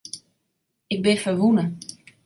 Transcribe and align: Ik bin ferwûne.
Ik 0.95 0.99
bin 1.03 1.21
ferwûne. 1.25 1.65